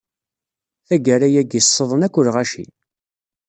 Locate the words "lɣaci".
2.27-2.65